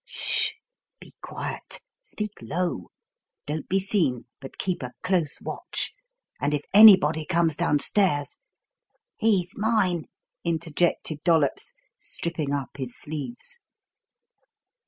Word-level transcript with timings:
"Sh 0.03 0.47
h 0.47 0.53
h! 0.53 0.57
Be 0.99 1.13
quiet 1.21 1.79
speak 2.01 2.31
low. 2.41 2.89
Don't 3.45 3.69
be 3.69 3.77
seen, 3.79 4.25
but 4.39 4.57
keep 4.57 4.81
a 4.81 4.93
close 5.03 5.39
watch; 5.39 5.93
and 6.41 6.55
if 6.55 6.63
anybody 6.73 7.23
comes 7.23 7.55
downstairs" 7.55 8.39
"He's 9.17 9.55
mine!" 9.55 10.05
interjected 10.43 11.23
Dollops, 11.23 11.75
stripping 11.99 12.51
up 12.51 12.77
his 12.77 12.97
sleeves. 12.97 13.59